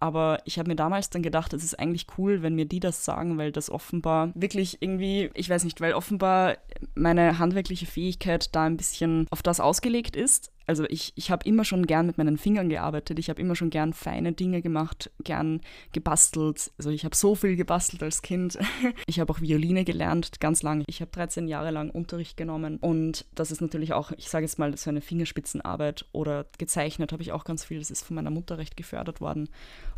Aber 0.00 0.38
ich 0.46 0.58
habe 0.58 0.68
mir 0.68 0.76
damals 0.76 1.10
dann 1.10 1.22
gedacht, 1.22 1.52
es 1.52 1.62
ist 1.62 1.78
eigentlich 1.78 2.06
cool, 2.16 2.42
wenn 2.42 2.54
mir 2.54 2.64
die 2.64 2.80
das 2.80 3.04
sagen, 3.04 3.36
weil 3.36 3.52
das 3.52 3.70
offenbar 3.70 4.32
wirklich 4.34 4.78
irgendwie, 4.80 5.30
ich 5.34 5.48
weiß 5.48 5.64
nicht, 5.64 5.80
weil 5.82 5.92
offenbar 5.92 6.56
meine 6.94 7.38
handwerkliche 7.38 7.86
Fähigkeit 7.86 8.54
da 8.54 8.64
ein 8.64 8.78
bisschen 8.78 9.26
auf 9.30 9.42
das 9.42 9.60
ausgelegt 9.60 10.16
ist. 10.16 10.52
Also 10.70 10.84
ich, 10.84 11.12
ich 11.16 11.32
habe 11.32 11.44
immer 11.46 11.64
schon 11.64 11.84
gern 11.84 12.06
mit 12.06 12.16
meinen 12.16 12.38
Fingern 12.38 12.68
gearbeitet, 12.68 13.18
ich 13.18 13.28
habe 13.28 13.40
immer 13.40 13.56
schon 13.56 13.70
gern 13.70 13.92
feine 13.92 14.32
Dinge 14.32 14.62
gemacht, 14.62 15.10
gern 15.24 15.62
gebastelt. 15.90 16.70
Also 16.78 16.90
ich 16.90 17.04
habe 17.04 17.16
so 17.16 17.34
viel 17.34 17.56
gebastelt 17.56 18.02
als 18.04 18.22
Kind. 18.22 18.56
Ich 19.06 19.18
habe 19.18 19.32
auch 19.32 19.40
Violine 19.40 19.84
gelernt, 19.84 20.38
ganz 20.40 20.62
lange. 20.62 20.84
Ich 20.86 21.00
habe 21.00 21.10
13 21.10 21.48
Jahre 21.48 21.72
lang 21.72 21.90
Unterricht 21.90 22.36
genommen 22.36 22.76
und 22.76 23.24
das 23.34 23.50
ist 23.50 23.60
natürlich 23.60 23.92
auch, 23.92 24.12
ich 24.12 24.28
sage 24.28 24.44
jetzt 24.44 24.58
mal, 24.58 24.76
so 24.76 24.88
eine 24.88 25.00
Fingerspitzenarbeit 25.00 26.06
oder 26.12 26.46
gezeichnet 26.58 27.12
habe 27.12 27.22
ich 27.22 27.32
auch 27.32 27.44
ganz 27.44 27.64
viel. 27.64 27.80
Das 27.80 27.90
ist 27.90 28.06
von 28.06 28.14
meiner 28.14 28.30
Mutter 28.30 28.58
recht 28.58 28.76
gefördert 28.76 29.20
worden. 29.20 29.48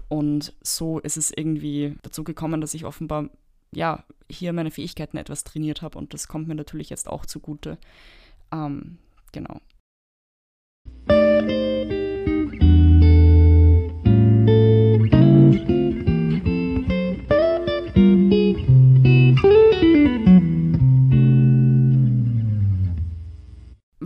Und 0.09 0.55
so 0.63 0.99
ist 0.99 1.17
es 1.17 1.31
irgendwie 1.31 1.97
dazu 2.03 2.25
gekommen, 2.25 2.61
dass 2.61 2.75
ich 2.75 2.85
offenbar 2.85 3.31
ja 3.75 4.05
hier 4.29 4.53
meine 4.53 4.71
Fähigkeiten 4.71 5.17
etwas 5.17 5.45
trainiert 5.45 5.83
habe 5.83 5.99
und 5.99 6.15
das 6.15 6.29
kommt 6.29 6.49
mir 6.49 6.55
natürlich 6.55 6.91
jetzt 6.91 7.09
auch 7.09 7.27
zugute. 7.27 7.79
Ähm, 8.53 8.99
genau. 9.33 9.61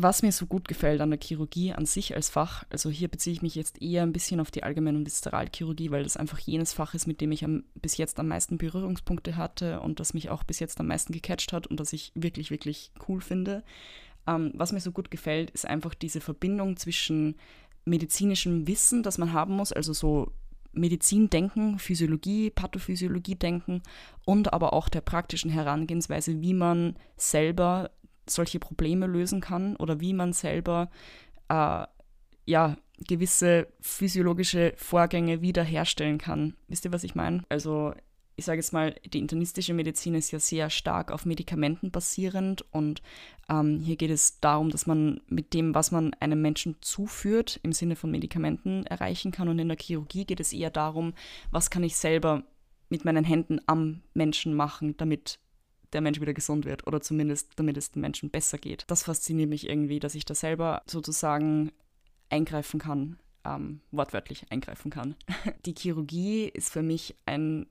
Was 0.06 0.22
mir 0.22 0.30
so 0.30 0.46
gut 0.46 0.68
gefällt 0.68 1.00
an 1.00 1.10
der 1.10 1.18
Chirurgie 1.20 1.72
an 1.72 1.84
sich 1.84 2.14
als 2.14 2.30
Fach, 2.30 2.62
also 2.70 2.90
hier 2.90 3.08
beziehe 3.08 3.34
ich 3.34 3.42
mich 3.42 3.56
jetzt 3.56 3.82
eher 3.82 4.04
ein 4.04 4.12
bisschen 4.12 4.38
auf 4.38 4.52
die 4.52 4.62
allgemeine 4.62 5.04
Viszeralchirurgie, 5.04 5.90
weil 5.90 6.04
das 6.04 6.16
einfach 6.16 6.38
jenes 6.38 6.72
Fach 6.72 6.94
ist, 6.94 7.08
mit 7.08 7.20
dem 7.20 7.32
ich 7.32 7.44
am, 7.44 7.64
bis 7.75 7.96
jetzt 7.96 8.20
am 8.20 8.28
meisten 8.28 8.56
Berührungspunkte 8.56 9.36
hatte 9.36 9.80
und 9.80 9.98
das 9.98 10.14
mich 10.14 10.30
auch 10.30 10.44
bis 10.44 10.60
jetzt 10.60 10.78
am 10.78 10.86
meisten 10.86 11.12
gecatcht 11.12 11.52
hat 11.52 11.66
und 11.66 11.80
das 11.80 11.92
ich 11.92 12.12
wirklich, 12.14 12.52
wirklich 12.52 12.92
cool 13.08 13.20
finde. 13.20 13.64
Ähm, 14.28 14.52
was 14.54 14.70
mir 14.70 14.78
so 14.78 14.92
gut 14.92 15.10
gefällt, 15.10 15.50
ist 15.50 15.66
einfach 15.66 15.92
diese 15.92 16.20
Verbindung 16.20 16.76
zwischen 16.76 17.34
medizinischem 17.84 18.68
Wissen, 18.68 19.02
das 19.02 19.18
man 19.18 19.32
haben 19.32 19.56
muss, 19.56 19.72
also 19.72 19.92
so 19.92 20.30
Medizindenken, 20.72 21.80
Physiologie, 21.80 22.50
Pathophysiologie 22.50 23.34
denken 23.34 23.82
und 24.25 24.52
aber 24.52 24.72
auch 24.72 24.88
der 24.88 25.00
praktischen 25.00 25.50
Herangehensweise, 25.50 26.42
wie 26.42 26.54
man 26.54 26.94
selber 27.16 27.90
solche 28.28 28.59
Probleme 28.59 29.06
lösen 29.06 29.40
kann 29.40 29.76
oder 29.76 30.00
wie 30.00 30.12
man 30.12 30.33
selber 30.33 30.90
äh, 31.49 31.85
ja, 32.47 32.76
gewisse 33.06 33.68
physiologische 33.80 34.73
Vorgänge 34.76 35.42
wiederherstellen 35.42 36.18
kann. 36.18 36.54
Wisst 36.68 36.85
ihr, 36.85 36.92
was 36.92 37.04
ich 37.04 37.14
meine? 37.14 37.42
Also 37.49 37.92
ich 38.37 38.45
sage 38.45 38.59
jetzt 38.59 38.73
mal, 38.73 38.95
die 39.04 39.18
internistische 39.18 39.73
Medizin 39.73 40.14
ist 40.14 40.30
ja 40.30 40.38
sehr 40.38 40.68
stark 40.68 41.11
auf 41.11 41.25
Medikamenten 41.25 41.90
basierend 41.90 42.64
und 42.71 43.00
ähm, 43.49 43.80
hier 43.80 43.97
geht 43.97 44.11
es 44.11 44.40
darum, 44.40 44.68
dass 44.68 44.87
man 44.87 45.21
mit 45.26 45.54
dem, 45.54 45.75
was 45.75 45.90
man 45.90 46.12
einem 46.21 46.42
Menschen 46.42 46.76
zuführt, 46.83 47.59
im 47.62 47.73
Sinne 47.73 47.97
von 47.97 48.11
Medikamenten 48.11 48.85
erreichen 48.85 49.33
kann 49.33 49.49
und 49.49 49.59
in 49.59 49.68
der 49.68 49.78
Chirurgie 49.80 50.26
geht 50.26 50.40
es 50.40 50.52
eher 50.52 50.71
darum, 50.71 51.14
was 51.50 51.71
kann 51.71 51.83
ich 51.83 51.97
selber 51.97 52.42
mit 52.90 53.06
meinen 53.06 53.25
Händen 53.25 53.59
am 53.66 54.02
Menschen 54.12 54.54
machen, 54.54 54.97
damit 54.99 55.38
der 55.93 56.00
Mensch 56.00 56.21
wieder 56.21 56.35
gesund 56.35 56.64
wird 56.64 56.87
oder 56.87 57.00
zumindest 57.00 57.52
damit 57.57 57.76
es 57.76 57.90
dem 57.90 58.02
Menschen 58.02 58.31
besser 58.31 58.59
geht. 58.59 58.85
Das 58.88 59.02
fasziniert 59.02 59.49
mich 59.49 59.69
irgendwie, 59.69 60.00
dass 60.00 60.14
ich 60.14 60.25
da 60.25 60.35
selber 60.35 60.83
sozusagen 60.87 61.73
eingreifen 62.28 62.81
kann, 62.81 63.19
ähm, 63.45 63.81
wortwörtlich 63.90 64.50
eingreifen 64.50 64.90
kann. 64.90 65.14
Die 65.66 65.75
Chirurgie 65.76 66.49
ist 66.49 66.73
für 66.73 66.83
mich 66.83 67.16
ein 67.26 67.66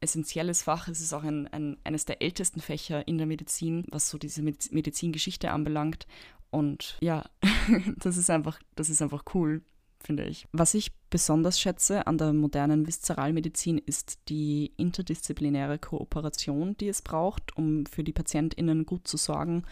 essentielles 0.00 0.62
Fach. 0.62 0.88
Es 0.88 1.00
ist 1.00 1.12
auch 1.14 1.22
ein, 1.22 1.48
ein, 1.48 1.78
eines 1.84 2.04
der 2.04 2.20
ältesten 2.20 2.60
Fächer 2.60 3.08
in 3.08 3.16
der 3.18 3.26
Medizin, 3.26 3.86
was 3.90 4.10
so 4.10 4.18
diese 4.18 4.42
Medizingeschichte 4.42 5.50
anbelangt. 5.50 6.06
Und 6.50 6.98
ja, 7.00 7.24
das 7.96 8.18
ist 8.18 8.28
einfach, 8.28 8.60
das 8.74 8.90
ist 8.90 9.00
einfach 9.00 9.24
cool 9.34 9.62
finde 10.04 10.24
ich. 10.24 10.46
Was 10.52 10.74
ich 10.74 10.92
besonders 11.10 11.58
schätze 11.58 12.06
an 12.06 12.18
der 12.18 12.32
modernen 12.32 12.86
Viszeralmedizin 12.86 13.78
ist 13.78 14.18
die 14.28 14.72
interdisziplinäre 14.76 15.78
Kooperation, 15.78 16.76
die 16.76 16.88
es 16.88 17.02
braucht, 17.02 17.56
um 17.56 17.86
für 17.86 18.04
die 18.04 18.12
PatientInnen 18.12 18.86
gut 18.86 19.08
zu 19.08 19.16
sorgen 19.16 19.64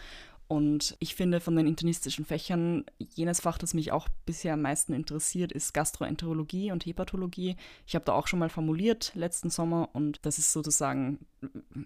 und 0.53 0.95
ich 0.99 1.15
finde 1.15 1.39
von 1.39 1.55
den 1.55 1.65
internistischen 1.65 2.25
Fächern, 2.25 2.85
jenes 2.99 3.39
Fach, 3.39 3.57
das 3.57 3.73
mich 3.73 3.91
auch 3.91 4.07
bisher 4.27 4.53
am 4.53 4.61
meisten 4.61 4.93
interessiert, 4.93 5.51
ist 5.51 5.73
Gastroenterologie 5.73 6.71
und 6.71 6.85
Hepatologie. 6.85 7.55
Ich 7.87 7.95
habe 7.95 8.05
da 8.05 8.11
auch 8.11 8.27
schon 8.27 8.37
mal 8.37 8.49
formuliert 8.49 9.13
letzten 9.15 9.49
Sommer 9.49 9.89
und 9.93 10.19
das 10.21 10.37
ist 10.37 10.53
sozusagen, 10.53 11.25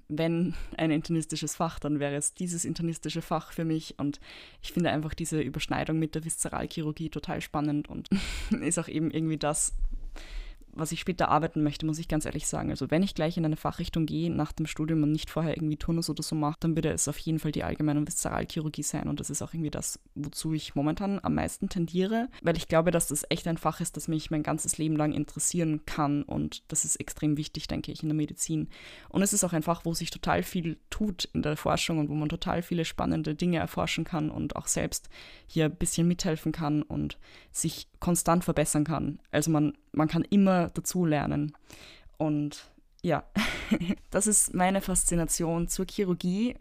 wenn 0.10 0.54
ein 0.76 0.92
internistisches 0.92 1.56
Fach, 1.56 1.80
dann 1.80 2.02
wäre 2.02 2.16
es 2.16 2.34
dieses 2.34 2.66
internistische 2.66 3.22
Fach 3.22 3.54
für 3.54 3.64
mich. 3.64 4.00
Und 4.00 4.20
ich 4.62 4.74
finde 4.74 4.90
einfach 4.90 5.14
diese 5.14 5.40
Überschneidung 5.40 5.98
mit 5.98 6.14
der 6.16 6.26
Viszeralchirurgie 6.26 7.10
total 7.10 7.40
spannend 7.40 7.88
und 7.88 8.10
ist 8.62 8.80
auch 8.80 8.90
eben 8.90 9.12
irgendwie 9.12 9.38
das, 9.38 9.72
was 10.80 10.92
ich 10.92 11.00
später 11.00 11.30
arbeiten 11.30 11.64
möchte, 11.64 11.86
muss 11.86 12.00
ich 12.00 12.08
ganz 12.08 12.26
ehrlich 12.26 12.48
sagen. 12.48 12.70
Also 12.70 12.92
wenn 12.92 13.04
ich 13.04 13.16
gleich 13.16 13.38
in 13.38 13.46
eine 13.46 13.56
Fachrichtung 13.56 14.06
gehe 14.06 14.32
nach 14.32 14.52
dem 14.52 14.66
Studium 14.66 15.04
und 15.04 15.12
nicht 15.12 15.30
vorher 15.30 15.56
irgendwie 15.56 15.78
Turnus 15.78 16.10
oder 16.10 16.24
so 16.24 16.36
mache, 16.36 16.58
dann 16.60 16.76
würde 16.76 16.90
es 16.90 17.08
auf 17.08 17.18
jeden 17.18 17.40
Fall 17.40 17.52
die 17.52 17.64
allgemeine 17.64 18.06
Viszeralchirurgie 18.06 18.84
sein. 18.84 19.08
Und 19.08 19.20
das 19.20 19.30
ist 19.30 19.42
auch 19.42 19.54
irgendwie 19.54 19.72
das, 19.72 20.00
wozu 20.16 20.54
ich 20.54 20.76
momentan 20.76 21.20
am 21.22 21.36
meisten 21.36 21.70
tendiere, 21.70 22.30
weil 22.42 22.58
ich 22.58 22.68
glaube, 22.68 22.92
dass 22.92 23.08
das 23.08 23.26
echt 23.30 23.48
ein 23.48 23.58
Fach 23.58 23.82
ist, 23.82 23.98
das 23.98 24.08
mich 24.08 24.32
mein 24.32 24.44
ganzes 24.44 24.78
Leben 24.78 24.96
lang 24.96 25.14
interessieren 25.14 25.86
kann. 25.86 26.24
Und 26.24 26.64
das 26.72 26.86
ist 26.86 26.98
extrem 26.98 27.38
wichtig, 27.38 27.68
denke 27.68 27.92
ich, 27.92 28.04
in 28.04 28.10
der 28.10 28.16
Medizin. 28.16 28.70
Und 29.10 29.22
es 29.22 29.34
ist 29.34 29.44
auch 29.44 29.54
ein 29.54 29.64
Fach, 29.64 29.86
wo 29.86 29.94
sich 29.94 30.12
total 30.12 30.44
viel 30.44 30.78
tut 30.90 31.26
in 31.34 31.42
der 31.42 31.58
Forschung 31.58 32.00
und 32.00 32.10
wo 32.10 32.14
man 32.14 32.30
total 32.30 32.62
viele 32.62 32.86
spannende 32.86 33.36
Dinge 33.36 33.58
erforschen 33.58 34.04
kann 34.04 34.30
und 34.30 34.56
auch 34.56 34.68
selbst 34.68 35.10
hier 35.48 35.66
ein 35.66 35.76
bisschen 35.76 36.08
mithelfen 36.08 36.52
kann 36.52 36.82
und 36.82 37.18
sich 37.52 37.88
konstant 38.00 38.44
verbessern 38.44 38.84
kann. 38.84 39.20
Also 39.32 39.52
man, 39.52 39.74
man 39.92 40.08
kann 40.08 40.24
immer 40.24 40.70
dazu 40.70 41.06
lernen. 41.06 41.54
Und 42.18 42.70
ja, 43.02 43.24
das 44.12 44.28
ist 44.28 44.54
meine 44.54 44.82
Faszination 44.82 45.68
zur 45.68 45.86
Chirurgie. 45.90 46.56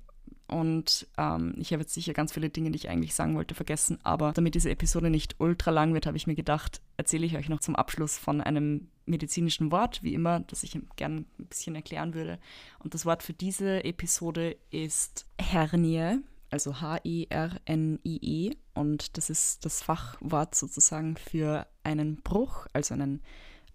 Und 0.48 1.08
ähm, 1.18 1.54
ich 1.58 1.72
habe 1.72 1.82
jetzt 1.82 1.94
sicher 1.94 2.12
ganz 2.12 2.32
viele 2.32 2.50
Dinge, 2.50 2.70
die 2.70 2.76
ich 2.76 2.88
eigentlich 2.88 3.14
sagen 3.14 3.34
wollte, 3.34 3.54
vergessen. 3.54 3.98
Aber 4.04 4.32
damit 4.32 4.54
diese 4.54 4.70
Episode 4.70 5.10
nicht 5.10 5.36
ultra 5.38 5.72
lang 5.72 5.92
wird, 5.92 6.06
habe 6.06 6.16
ich 6.16 6.28
mir 6.28 6.36
gedacht, 6.36 6.80
erzähle 6.96 7.26
ich 7.26 7.36
euch 7.36 7.48
noch 7.48 7.60
zum 7.60 7.74
Abschluss 7.74 8.16
von 8.16 8.40
einem 8.40 8.88
medizinischen 9.06 9.72
Wort, 9.72 10.02
wie 10.02 10.14
immer, 10.14 10.40
das 10.40 10.62
ich 10.62 10.78
gerne 10.94 11.24
ein 11.38 11.46
bisschen 11.46 11.74
erklären 11.74 12.14
würde. 12.14 12.38
Und 12.78 12.94
das 12.94 13.06
Wort 13.06 13.22
für 13.24 13.32
diese 13.32 13.84
Episode 13.84 14.56
ist 14.70 15.26
Hernie 15.40 16.20
also 16.56 16.80
H-E-R-N-I-E. 16.80 18.48
-E. 18.50 18.56
Und 18.74 19.18
das 19.18 19.28
ist 19.28 19.64
das 19.66 19.82
Fachwort 19.82 20.54
sozusagen 20.54 21.16
für 21.18 21.66
einen 21.84 22.16
Bruch, 22.22 22.66
also 22.72 22.94
einen 22.94 23.20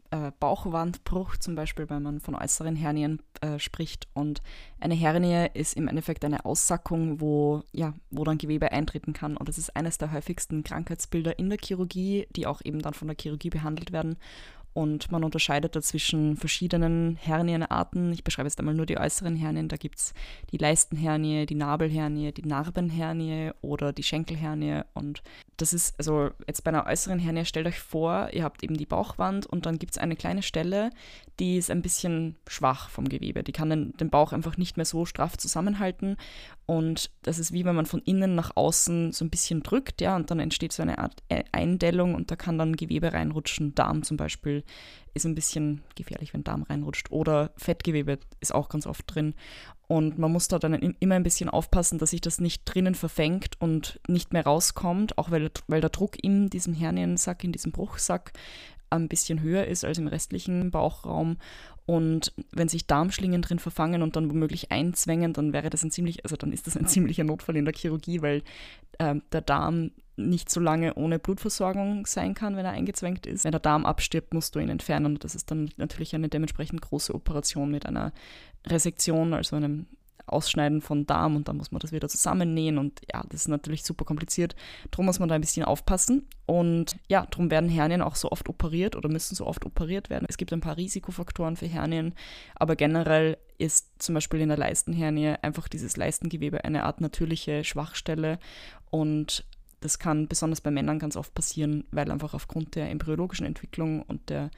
äh, 0.10 0.32
Bauchwandbruch, 0.40 1.38
zum 1.38 1.54
Beispiel, 1.54 1.90
wenn 1.92 2.02
man 2.02 2.20
von 2.20 2.34
äußeren 2.34 2.76
Hernien 2.76 3.22
äh, 3.42 3.60
spricht. 3.60 4.08
Und 4.16 4.42
eine 4.80 4.96
Hernie 4.96 5.48
ist 5.54 5.78
im 5.78 5.88
Endeffekt 5.88 6.26
eine 6.26 6.44
Aussackung, 6.44 7.22
wo, 7.22 7.62
ja, 7.72 7.94
wo 8.10 8.24
dann 8.24 8.40
Gewebe 8.40 8.72
eintreten 8.72 9.14
kann. 9.14 9.38
Und 9.38 9.48
das 9.48 9.60
ist 9.60 9.76
eines 9.76 10.00
der 10.00 10.12
häufigsten 10.12 10.64
Krankheitsbilder 10.64 11.38
in 11.38 11.50
der 11.50 11.60
Chirurgie, 11.64 12.28
die 12.36 12.48
auch 12.48 12.62
eben 12.64 12.82
dann 12.82 12.96
von 12.96 13.08
der 13.08 13.18
Chirurgie 13.20 13.52
behandelt 13.52 13.92
werden. 13.92 14.18
Und 14.74 15.12
man 15.12 15.24
unterscheidet 15.24 15.76
dazwischen 15.76 16.38
verschiedenen 16.38 17.18
Hernienarten. 17.18 18.14
Ich 18.14 18.24
beschreibe 18.24 18.48
jetzt 18.48 18.60
einmal 18.60 18.74
nur 18.74 18.86
die 18.86 18.98
äußeren 18.98 19.36
Hernien. 19.36 19.68
Da 19.68 19.76
gibt 19.76 20.00
es 20.00 20.14
die 20.52 20.58
Leistenhernie, 20.58 21.46
die 21.46 21.56
Nabelhernie, 21.56 22.32
die 22.32 22.48
Narbenhernie 22.48 23.52
oder 23.62 23.92
die 23.92 24.04
Schenkelhernie. 24.04 24.82
Und 24.94 25.24
das 25.58 25.74
ist, 25.74 25.96
also 25.98 26.32
jetzt 26.48 26.64
bei 26.64 26.70
einer 26.70 26.86
äußeren 26.86 27.20
Hernie, 27.20 27.46
stellt 27.46 27.68
euch 27.68 27.80
vor, 27.80 28.30
ihr 28.32 28.44
habt 28.44 28.64
eben 28.64 28.78
die 28.78 28.86
Bauchwand 28.86 29.46
und 29.46 29.66
dann 29.66 29.78
gibt 29.78 29.92
es 29.92 29.98
eine 29.98 30.16
kleine 30.16 30.42
Stelle, 30.42 30.92
die 31.40 31.58
ist 31.58 31.70
ein 31.70 31.82
bisschen 31.82 32.38
schwach 32.48 32.90
vom 32.90 33.10
Gewebe. 33.10 33.44
Die 33.44 33.52
kann 33.52 33.70
den, 33.70 33.94
den 33.98 34.10
Bauch 34.10 34.32
einfach 34.32 34.58
nicht 34.58 34.78
mehr 34.78 34.86
so 34.86 35.06
straff 35.06 35.38
zusammenhalten. 35.38 36.18
Und 36.72 37.12
das 37.24 37.38
ist 37.38 37.52
wie 37.52 37.66
wenn 37.66 37.76
man 37.76 37.86
von 37.86 38.02
innen 38.04 38.34
nach 38.34 38.56
außen 38.56 39.12
so 39.12 39.26
ein 39.26 39.30
bisschen 39.30 39.62
drückt, 39.62 40.00
ja, 40.00 40.16
und 40.16 40.32
dann 40.32 40.40
entsteht 40.40 40.72
so 40.72 40.82
eine 40.82 41.00
Art 41.00 41.22
e-, 41.28 41.44
Eindellung 41.52 42.16
und 42.16 42.32
da 42.32 42.38
kann 42.38 42.58
dann 42.58 42.78
Gewebe 42.78 43.12
reinrutschen. 43.12 43.76
Darm 43.76 44.04
zum 44.04 44.16
Beispiel 44.16 44.64
ist 45.14 45.26
ein 45.26 45.36
bisschen 45.36 45.82
gefährlich, 45.96 46.34
wenn 46.34 46.46
Darm 46.46 46.64
reinrutscht. 46.64 47.12
Oder 47.12 47.52
Fettgewebe 47.58 48.20
ist 48.40 48.56
auch 48.56 48.70
ganz 48.70 48.88
oft 48.88 49.04
drin. 49.14 49.36
Und 49.90 50.18
man 50.18 50.32
muss 50.32 50.48
da 50.48 50.60
dann 50.60 50.76
immer 50.76 51.16
ein 51.16 51.24
bisschen 51.24 51.50
aufpassen, 51.50 52.00
dass 52.00 52.12
sich 52.12 52.22
das 52.22 52.40
nicht 52.40 52.64
drinnen 52.64 52.96
verfängt 52.96 53.60
und 53.60 54.00
nicht 54.08 54.32
mehr 54.32 54.46
rauskommt, 54.46 55.18
auch 55.18 55.30
weil, 55.30 55.52
weil 55.68 55.82
der 55.82 55.90
Druck 55.90 56.24
in 56.24 56.50
diesem 56.50 56.74
Herniensack, 56.74 57.44
in 57.44 57.52
diesem 57.52 57.74
Bruchsack 57.74 58.32
ein 58.92 59.10
bisschen 59.10 59.42
höher 59.42 59.66
ist 59.66 59.84
als 59.84 59.98
im 59.98 60.08
restlichen 60.08 60.72
Bauchraum. 60.72 61.38
Und 61.86 62.34
wenn 62.52 62.68
sich 62.68 62.88
Darmschlingen 62.88 63.42
drin 63.42 63.60
verfangen 63.60 64.02
und 64.02 64.16
dann 64.16 64.30
womöglich 64.30 64.72
einzwängen, 64.72 65.34
dann 65.34 65.52
wäre 65.54 65.70
das 65.70 65.84
ein 65.84 65.92
ziemlich, 65.92 66.24
also 66.24 66.36
dann 66.36 66.54
ist 66.54 66.68
das 66.68 66.78
ein 66.78 66.88
ziemlicher 66.88 67.24
Notfall 67.24 67.58
in 67.58 67.66
der 67.66 67.74
Chirurgie, 67.74 68.22
weil 68.22 68.44
äh, 69.00 69.16
der 69.32 69.42
Darm 69.42 69.92
nicht 70.18 70.50
so 70.50 70.60
lange 70.60 70.94
ohne 70.96 71.20
Blutversorgung 71.20 72.06
sein 72.06 72.34
kann, 72.34 72.56
wenn 72.56 72.66
er 72.66 72.72
eingezwängt 72.72 73.26
ist. 73.26 73.44
Wenn 73.44 73.52
der 73.52 73.60
Darm 73.60 73.86
abstirbt, 73.86 74.34
musst 74.34 74.56
du 74.56 74.60
ihn 74.60 74.70
entfernen. 74.70 75.08
Und 75.08 75.24
das 75.24 75.36
ist 75.36 75.50
dann 75.50 75.72
natürlich 75.78 76.14
eine 76.14 76.30
dementsprechend 76.30 76.82
große 76.82 77.14
Operation 77.14 77.72
mit 77.72 77.86
einer 77.86 78.14
Resektion, 78.68 79.34
also 79.34 79.56
einem 79.56 79.88
Ausschneiden 80.26 80.82
von 80.82 81.06
Darm 81.06 81.36
und 81.36 81.48
dann 81.48 81.58
muss 81.58 81.72
man 81.72 81.80
das 81.80 81.92
wieder 81.92 82.10
zusammennähen 82.10 82.78
und 82.78 83.02
ja, 83.12 83.24
das 83.30 83.42
ist 83.42 83.48
natürlich 83.48 83.84
super 83.84 84.06
kompliziert. 84.06 84.56
Darum 84.92 85.06
muss 85.06 85.20
man 85.20 85.30
da 85.30 85.36
ein 85.36 85.42
bisschen 85.42 85.66
aufpassen 85.66 86.28
und 86.46 86.96
ja, 87.08 87.26
darum 87.30 87.52
werden 87.52 87.70
Hernien 87.70 88.02
auch 88.02 88.16
so 88.16 88.32
oft 88.32 88.50
operiert 88.50 88.96
oder 88.96 89.10
müssen 89.10 89.36
so 89.36 89.46
oft 89.46 89.66
operiert 89.66 90.10
werden. 90.10 90.26
Es 90.30 90.38
gibt 90.38 90.54
ein 90.54 90.62
paar 90.62 90.78
Risikofaktoren 90.78 91.56
für 91.56 91.68
Hernien, 91.68 92.14
aber 92.56 92.76
generell 92.76 93.38
ist 93.58 94.02
zum 94.02 94.16
Beispiel 94.16 94.42
in 94.42 94.50
der 94.50 94.58
Leistenhernie 94.58 95.36
einfach 95.42 95.68
dieses 95.68 95.98
Leistengewebe 95.98 96.64
eine 96.64 96.84
Art 96.84 97.02
natürliche 97.02 97.64
Schwachstelle 97.64 98.40
und 98.90 99.46
das 99.82 99.98
kann 99.98 100.28
besonders 100.28 100.62
bei 100.62 100.72
Männern 100.72 101.00
ganz 101.00 101.18
oft 101.18 101.34
passieren, 101.34 101.86
weil 101.92 102.12
einfach 102.12 102.34
aufgrund 102.34 102.76
der 102.76 102.90
embryologischen 102.90 103.48
Entwicklung 103.48 104.04
und 104.04 104.30
der 104.30 104.52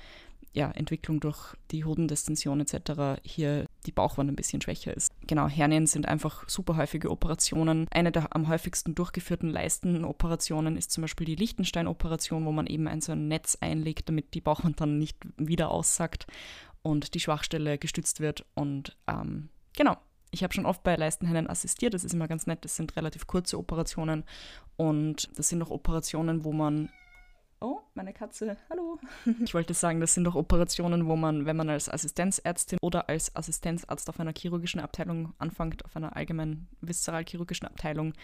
ja, 0.53 0.69
Entwicklung 0.71 1.19
durch 1.19 1.55
die 1.71 1.83
Hodendistension 1.83 2.61
etc. 2.61 3.19
hier 3.23 3.65
die 3.85 3.91
Bauchwand 3.91 4.29
ein 4.29 4.35
bisschen 4.35 4.61
schwächer 4.61 4.95
ist. 4.95 5.11
Genau, 5.25 5.47
Hernien 5.47 5.87
sind 5.87 6.07
einfach 6.07 6.47
super 6.47 6.77
häufige 6.77 7.09
Operationen. 7.09 7.87
Eine 7.91 8.11
der 8.11 8.35
am 8.35 8.47
häufigsten 8.47 8.93
durchgeführten 8.93 9.49
Leistenoperationen 9.49 10.77
ist 10.77 10.91
zum 10.91 11.01
Beispiel 11.01 11.25
die 11.25 11.35
Lichtenstein-Operation, 11.35 12.45
wo 12.45 12.51
man 12.51 12.67
eben 12.67 12.87
ein 12.87 13.01
so 13.01 13.13
ein 13.13 13.27
Netz 13.27 13.57
einlegt, 13.61 14.09
damit 14.09 14.35
die 14.35 14.41
Bauchwand 14.41 14.79
dann 14.79 14.99
nicht 14.99 15.17
wieder 15.37 15.71
aussackt 15.71 16.27
und 16.83 17.15
die 17.15 17.19
Schwachstelle 17.19 17.79
gestützt 17.79 18.19
wird. 18.19 18.45
Und 18.53 18.95
ähm, 19.07 19.49
genau, 19.75 19.97
ich 20.29 20.43
habe 20.43 20.53
schon 20.53 20.67
oft 20.67 20.83
bei 20.83 20.95
Leistenhennen 20.95 21.49
assistiert, 21.49 21.93
das 21.93 22.03
ist 22.03 22.13
immer 22.13 22.27
ganz 22.27 22.45
nett, 22.45 22.63
das 22.63 22.75
sind 22.75 22.95
relativ 22.95 23.27
kurze 23.27 23.57
Operationen 23.57 24.23
und 24.75 25.29
das 25.37 25.49
sind 25.49 25.61
auch 25.61 25.71
Operationen, 25.71 26.43
wo 26.43 26.51
man 26.51 26.89
Oh, 27.63 27.79
meine 27.93 28.11
Katze, 28.11 28.57
hallo. 28.69 28.99
Ich 29.41 29.53
wollte 29.53 29.73
sagen, 29.73 30.01
das 30.01 30.13
sind 30.13 30.25
doch 30.25 30.35
Operationen, 30.35 31.07
wo 31.07 31.15
man, 31.15 31.45
wenn 31.45 31.55
man 31.55 31.69
als 31.69 31.87
Assistenzärztin 31.87 32.77
oder 32.81 33.07
als 33.07 33.33
Assistenzarzt 33.37 34.09
auf 34.09 34.19
einer 34.19 34.33
chirurgischen 34.37 34.81
Abteilung 34.81 35.33
anfängt, 35.37 35.85
auf 35.85 35.95
einer 35.95 36.13
allgemeinen 36.13 36.67
viszeralchirurgischen 36.81 37.65
Abteilung, 37.65 38.15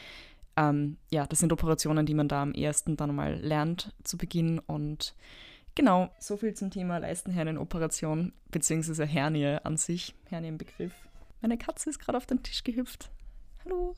ähm, 0.57 0.97
ja, 1.09 1.25
das 1.25 1.39
sind 1.39 1.53
Operationen, 1.53 2.05
die 2.05 2.15
man 2.15 2.27
da 2.27 2.41
am 2.41 2.51
ersten 2.51 2.97
dann 2.97 3.15
mal 3.15 3.35
lernt 3.35 3.95
zu 4.03 4.17
Beginn 4.17 4.59
und 4.59 5.15
genau, 5.73 6.09
so 6.19 6.35
viel 6.35 6.53
zum 6.53 6.69
Thema 6.69 6.97
Leistenhernenoperation, 6.97 8.33
beziehungsweise 8.51 9.05
Hernie 9.05 9.57
an 9.63 9.77
sich, 9.77 10.15
Hernienbegriff. 10.25 10.91
Meine 11.39 11.57
Katze 11.57 11.91
ist 11.91 11.99
gerade 11.99 12.17
auf 12.17 12.25
den 12.25 12.43
Tisch 12.43 12.65
gehüpft. 12.65 13.09
Hallo. 13.63 13.95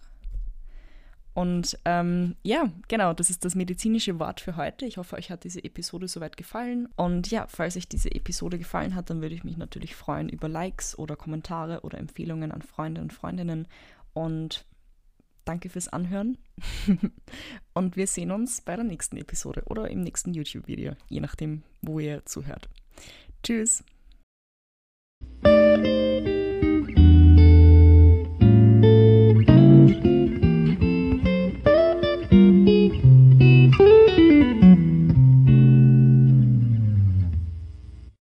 Und 1.33 1.77
ähm, 1.85 2.35
ja, 2.43 2.69
genau, 2.87 3.13
das 3.13 3.29
ist 3.29 3.45
das 3.45 3.55
medizinische 3.55 4.19
Wort 4.19 4.41
für 4.41 4.57
heute. 4.57 4.85
Ich 4.85 4.97
hoffe, 4.97 5.15
euch 5.15 5.31
hat 5.31 5.43
diese 5.45 5.63
Episode 5.63 6.07
soweit 6.07 6.35
gefallen. 6.35 6.89
Und 6.95 7.31
ja, 7.31 7.47
falls 7.47 7.77
euch 7.77 7.87
diese 7.87 8.11
Episode 8.11 8.57
gefallen 8.57 8.95
hat, 8.95 9.09
dann 9.09 9.21
würde 9.21 9.35
ich 9.35 9.43
mich 9.43 9.57
natürlich 9.57 9.95
freuen 9.95 10.27
über 10.27 10.49
Likes 10.49 10.97
oder 10.97 11.15
Kommentare 11.15 11.81
oder 11.81 11.99
Empfehlungen 11.99 12.51
an 12.51 12.61
Freunde 12.61 13.01
und 13.01 13.13
Freundinnen. 13.13 13.67
Und 14.13 14.65
danke 15.45 15.69
fürs 15.69 15.87
Anhören. 15.87 16.37
und 17.73 17.95
wir 17.95 18.07
sehen 18.07 18.31
uns 18.31 18.61
bei 18.61 18.75
der 18.75 18.85
nächsten 18.85 19.17
Episode 19.17 19.63
oder 19.67 19.89
im 19.89 20.01
nächsten 20.01 20.33
YouTube-Video, 20.33 20.95
je 21.07 21.21
nachdem, 21.21 21.63
wo 21.81 21.99
ihr 21.99 22.25
zuhört. 22.25 22.69
Tschüss. 23.41 23.83